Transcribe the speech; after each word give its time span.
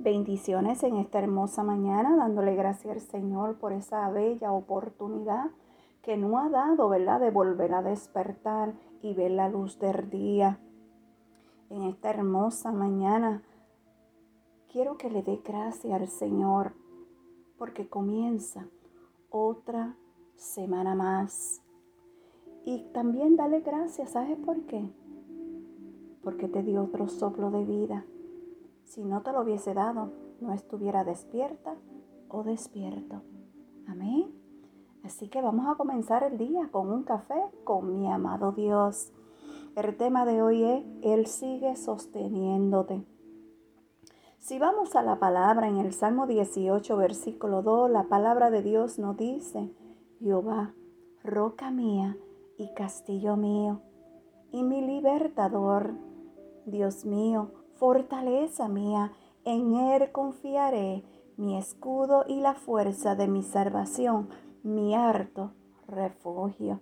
Bendiciones 0.00 0.82
en 0.82 0.96
esta 0.96 1.20
hermosa 1.20 1.62
mañana, 1.62 2.16
dándole 2.16 2.56
gracias 2.56 2.94
al 2.94 3.00
Señor 3.00 3.58
por 3.58 3.72
esa 3.72 4.10
bella 4.10 4.50
oportunidad 4.50 5.52
que 6.02 6.16
no 6.16 6.38
ha 6.38 6.48
dado, 6.48 6.88
¿verdad?, 6.88 7.20
de 7.20 7.30
volver 7.30 7.72
a 7.72 7.82
despertar 7.82 8.74
y 9.02 9.14
ver 9.14 9.30
la 9.30 9.48
luz 9.48 9.78
del 9.78 10.10
día. 10.10 10.58
En 11.70 11.84
esta 11.84 12.10
hermosa 12.10 12.72
mañana, 12.72 13.44
quiero 14.70 14.98
que 14.98 15.10
le 15.10 15.22
dé 15.22 15.40
gracias 15.44 15.92
al 15.92 16.08
Señor 16.08 16.72
porque 17.56 17.88
comienza 17.88 18.66
otra 19.30 19.96
semana 20.34 20.96
más. 20.96 21.62
Y 22.64 22.80
también 22.92 23.36
dale 23.36 23.60
gracias, 23.60 24.10
¿sabes 24.10 24.36
por 24.38 24.60
qué? 24.62 24.90
Porque 26.24 26.48
te 26.48 26.64
dio 26.64 26.82
otro 26.82 27.08
soplo 27.08 27.52
de 27.52 27.64
vida 27.64 28.04
si 28.94 29.04
no 29.04 29.22
te 29.22 29.32
lo 29.32 29.40
hubiese 29.40 29.74
dado, 29.74 30.12
no 30.40 30.52
estuviera 30.52 31.02
despierta 31.02 31.74
o 32.28 32.44
despierto. 32.44 33.22
Amén. 33.88 34.32
Así 35.02 35.28
que 35.28 35.42
vamos 35.42 35.66
a 35.68 35.74
comenzar 35.74 36.22
el 36.22 36.38
día 36.38 36.68
con 36.70 36.92
un 36.92 37.02
café 37.02 37.34
con 37.64 37.98
mi 37.98 38.08
amado 38.08 38.52
Dios. 38.52 39.12
El 39.74 39.96
tema 39.96 40.24
de 40.24 40.42
hoy 40.42 40.62
es, 40.62 40.84
Él 41.02 41.26
sigue 41.26 41.74
sosteniéndote. 41.74 43.04
Si 44.38 44.60
vamos 44.60 44.94
a 44.94 45.02
la 45.02 45.18
palabra 45.18 45.66
en 45.66 45.78
el 45.78 45.92
Salmo 45.92 46.28
18, 46.28 46.96
versículo 46.96 47.62
2, 47.62 47.90
la 47.90 48.04
palabra 48.04 48.52
de 48.52 48.62
Dios 48.62 49.00
nos 49.00 49.16
dice, 49.16 49.74
Jehová, 50.20 50.72
roca 51.24 51.72
mía 51.72 52.16
y 52.56 52.72
castillo 52.74 53.36
mío, 53.36 53.80
y 54.52 54.62
mi 54.62 54.82
libertador, 54.82 55.94
Dios 56.64 57.04
mío, 57.04 57.63
fortaleza 57.84 58.66
mía, 58.66 59.12
en 59.44 59.74
Él 59.74 60.10
confiaré, 60.10 61.04
mi 61.36 61.58
escudo 61.58 62.24
y 62.26 62.40
la 62.40 62.54
fuerza 62.54 63.14
de 63.14 63.28
mi 63.28 63.42
salvación, 63.42 64.30
mi 64.62 64.94
harto 64.94 65.52
refugio. 65.86 66.80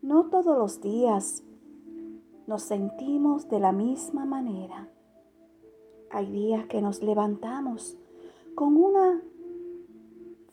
No 0.00 0.30
todos 0.30 0.56
los 0.56 0.80
días 0.80 1.44
nos 2.46 2.62
sentimos 2.62 3.50
de 3.50 3.60
la 3.60 3.72
misma 3.72 4.24
manera. 4.24 4.88
Hay 6.10 6.32
días 6.32 6.64
que 6.64 6.80
nos 6.80 7.02
levantamos 7.02 7.98
con 8.54 8.74
una 8.74 9.20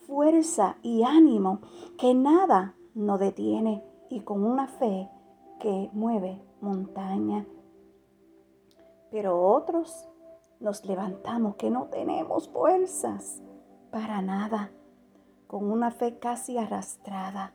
fuerza 0.05 0.75
y 0.83 1.03
ánimo 1.03 1.61
que 1.97 2.13
nada 2.13 2.75
nos 2.95 3.17
detiene 3.17 3.81
y 4.09 4.19
con 4.19 4.43
una 4.43 4.67
fe 4.67 5.09
que 5.61 5.89
mueve 5.93 6.41
montaña 6.59 7.45
pero 9.11 9.41
otros 9.41 10.07
nos 10.59 10.85
levantamos 10.85 11.55
que 11.55 11.69
no 11.69 11.85
tenemos 11.85 12.49
fuerzas 12.49 13.41
para 13.91 14.21
nada, 14.21 14.71
con 15.47 15.71
una 15.71 15.91
fe 15.91 16.19
casi 16.19 16.57
arrastrada. 16.57 17.53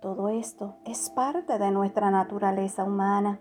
Todo 0.00 0.28
esto 0.28 0.76
es 0.84 1.10
parte 1.10 1.58
de 1.58 1.70
nuestra 1.70 2.10
naturaleza 2.10 2.84
humana. 2.84 3.40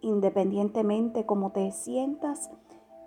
Independientemente 0.00 1.26
como 1.26 1.52
te 1.52 1.70
sientas 1.70 2.50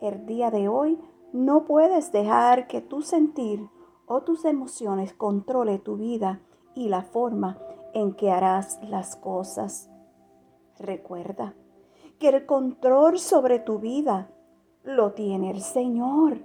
el 0.02 0.26
día 0.26 0.52
de 0.52 0.70
hoy, 0.70 1.00
no 1.34 1.66
puedes 1.66 2.12
dejar 2.12 2.68
que 2.68 2.80
tu 2.80 3.02
sentir 3.02 3.68
o 4.06 4.22
tus 4.22 4.46
emociones 4.46 5.14
controle 5.14 5.80
tu 5.80 5.98
vida 5.98 6.40
y 6.74 6.90
la 6.90 7.02
forma 7.02 7.58
en 7.94 8.14
que 8.14 8.32
harás 8.32 8.80
las 8.84 9.16
cosas. 9.16 9.90
Recuerda, 10.78 11.56
que 12.20 12.30
el 12.30 12.46
control 12.46 13.20
sobre 13.20 13.60
tu 13.60 13.80
vida 13.80 14.30
lo 14.84 15.14
tiene 15.14 15.52
el 15.52 15.62
Señor. 15.62 16.40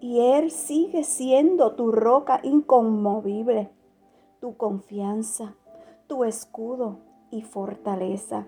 Y 0.00 0.20
Él 0.20 0.50
sigue 0.50 1.04
siendo 1.04 1.74
tu 1.74 1.90
roca 1.90 2.40
inconmovible, 2.42 3.70
tu 4.40 4.56
confianza, 4.56 5.56
tu 6.06 6.24
escudo 6.24 6.98
y 7.30 7.42
fortaleza. 7.42 8.46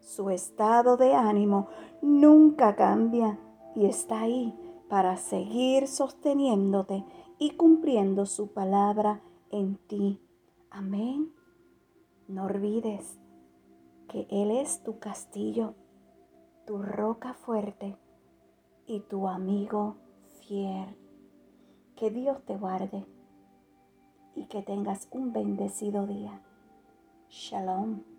Su 0.00 0.30
estado 0.30 0.96
de 0.96 1.14
ánimo 1.14 1.68
nunca 2.02 2.76
cambia 2.76 3.38
y 3.74 3.86
está 3.86 4.20
ahí 4.20 4.54
para 4.88 5.16
seguir 5.16 5.86
sosteniéndote 5.86 7.04
y 7.38 7.50
cumpliendo 7.50 8.26
su 8.26 8.52
palabra 8.52 9.22
en 9.50 9.76
ti. 9.86 10.20
Amén. 10.70 11.32
No 12.26 12.44
olvides 12.44 13.18
que 14.08 14.26
Él 14.30 14.50
es 14.50 14.82
tu 14.82 14.98
castillo, 14.98 15.74
tu 16.66 16.78
roca 16.78 17.34
fuerte 17.34 17.96
y 18.86 19.00
tu 19.00 19.28
amigo 19.28 19.96
fiel. 20.40 20.96
Que 21.94 22.10
Dios 22.10 22.42
te 22.44 22.56
guarde 22.56 23.04
y 24.34 24.46
que 24.46 24.62
tengas 24.62 25.08
un 25.10 25.32
bendecido 25.32 26.06
día. 26.06 26.40
Shalom. 27.28 28.17